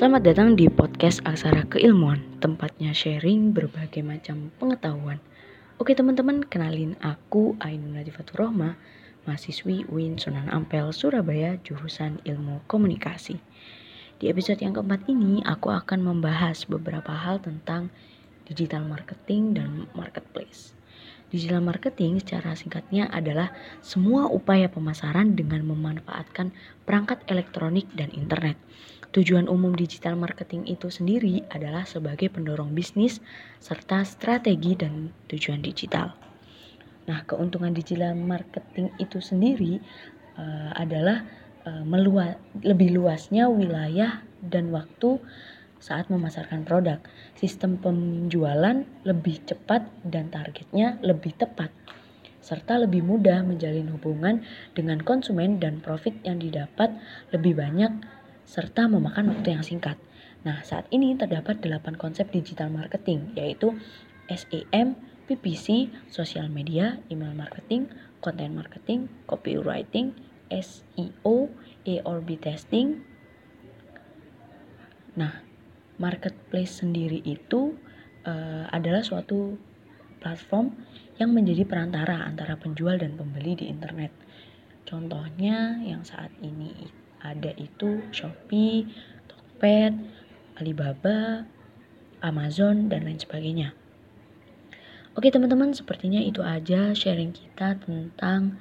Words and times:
Selamat 0.00 0.24
datang 0.24 0.56
di 0.56 0.64
podcast 0.64 1.20
Aksara 1.28 1.68
Keilmuan, 1.68 2.24
tempatnya 2.40 2.96
sharing 2.96 3.52
berbagai 3.52 4.00
macam 4.00 4.48
pengetahuan. 4.56 5.20
Oke 5.76 5.92
teman-teman, 5.92 6.40
kenalin 6.40 6.96
aku 7.04 7.52
Ainun 7.60 8.00
Nadifatur 8.00 8.48
Rohma, 8.48 8.80
mahasiswi 9.28 9.84
UIN 9.92 10.16
Sunan 10.16 10.48
Ampel, 10.48 10.88
Surabaya, 10.96 11.60
jurusan 11.60 12.16
Ilmu 12.24 12.64
Komunikasi. 12.64 13.44
Di 14.16 14.32
episode 14.32 14.64
yang 14.64 14.72
keempat 14.72 15.04
ini, 15.04 15.44
aku 15.44 15.68
akan 15.68 16.00
membahas 16.00 16.64
beberapa 16.64 17.12
hal 17.12 17.44
tentang 17.44 17.92
digital 18.48 18.88
marketing 18.88 19.52
dan 19.52 19.84
marketplace. 19.92 20.79
Digital 21.30 21.62
marketing 21.62 22.18
secara 22.18 22.58
singkatnya 22.58 23.06
adalah 23.06 23.54
semua 23.78 24.26
upaya 24.26 24.66
pemasaran 24.66 25.38
dengan 25.38 25.62
memanfaatkan 25.62 26.50
perangkat 26.82 27.22
elektronik 27.30 27.86
dan 27.94 28.10
internet. 28.10 28.58
Tujuan 29.14 29.46
umum 29.46 29.74
digital 29.74 30.18
marketing 30.18 30.66
itu 30.66 30.90
sendiri 30.90 31.46
adalah 31.50 31.86
sebagai 31.86 32.30
pendorong 32.30 32.74
bisnis 32.74 33.22
serta 33.62 34.02
strategi 34.02 34.74
dan 34.74 35.14
tujuan 35.30 35.62
digital. 35.62 36.14
Nah, 37.06 37.22
keuntungan 37.26 37.74
digital 37.74 38.14
marketing 38.14 38.90
itu 39.02 39.18
sendiri 39.18 39.82
uh, 40.38 40.70
adalah 40.78 41.26
uh, 41.66 41.82
melua 41.86 42.38
lebih 42.62 42.94
luasnya 42.94 43.50
wilayah 43.50 44.22
dan 44.42 44.70
waktu 44.70 45.18
saat 45.80 46.12
memasarkan 46.12 46.62
produk. 46.62 47.02
Sistem 47.34 47.80
penjualan 47.80 48.84
lebih 49.02 49.42
cepat 49.48 49.88
dan 50.06 50.30
targetnya 50.30 51.00
lebih 51.02 51.34
tepat 51.34 51.72
serta 52.40 52.80
lebih 52.80 53.04
mudah 53.04 53.44
menjalin 53.44 53.92
hubungan 53.92 54.42
dengan 54.72 54.98
konsumen 55.04 55.60
dan 55.60 55.78
profit 55.84 56.16
yang 56.24 56.40
didapat 56.40 56.88
lebih 57.30 57.54
banyak 57.54 58.00
serta 58.48 58.88
memakan 58.88 59.30
waktu 59.36 59.54
yang 59.54 59.62
singkat. 59.62 60.00
Nah, 60.42 60.64
saat 60.64 60.88
ini 60.88 61.14
terdapat 61.14 61.60
8 61.60 62.00
konsep 62.00 62.32
digital 62.32 62.72
marketing 62.72 63.36
yaitu 63.36 63.76
SEM, 64.26 64.96
PPC, 65.28 65.92
social 66.08 66.48
media, 66.48 66.98
email 67.12 67.36
marketing, 67.36 67.92
content 68.24 68.56
marketing, 68.56 69.06
copywriting, 69.28 70.16
SEO, 70.50 71.52
A/B 71.86 72.28
testing. 72.40 73.04
Nah, 75.14 75.44
marketplace 76.00 76.80
sendiri 76.80 77.20
itu 77.22 77.76
uh, 78.24 78.64
adalah 78.72 79.04
suatu 79.04 79.60
platform 80.18 80.72
yang 81.20 81.36
menjadi 81.36 81.68
perantara 81.68 82.24
antara 82.24 82.56
penjual 82.56 82.96
dan 82.96 83.20
pembeli 83.20 83.60
di 83.60 83.68
internet. 83.68 84.10
Contohnya 84.88 85.78
yang 85.84 86.02
saat 86.02 86.32
ini 86.40 86.72
ada 87.20 87.52
itu 87.60 88.00
Shopee, 88.10 88.88
Tokped, 89.28 89.92
Alibaba, 90.56 91.44
Amazon, 92.24 92.88
dan 92.88 93.04
lain 93.04 93.20
sebagainya. 93.20 93.76
Oke 95.12 95.28
teman-teman, 95.28 95.76
sepertinya 95.76 96.22
itu 96.22 96.40
aja 96.40 96.96
sharing 96.96 97.36
kita 97.36 97.76
tentang 97.84 98.56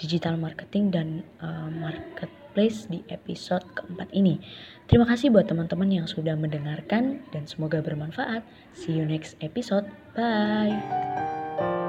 digital 0.00 0.34
marketing 0.36 0.90
dan 0.90 1.08
uh, 1.42 1.70
marketplace 1.70 2.86
di 2.90 3.02
episode 3.10 3.64
keempat 3.74 4.10
ini. 4.14 4.40
Terima 4.90 5.08
kasih 5.08 5.32
buat 5.32 5.48
teman-teman 5.48 5.90
yang 5.90 6.06
sudah 6.06 6.36
mendengarkan 6.36 7.24
dan 7.32 7.44
semoga 7.48 7.80
bermanfaat. 7.80 8.44
See 8.74 8.94
you 8.94 9.06
next 9.06 9.38
episode. 9.40 9.88
Bye. 10.14 11.83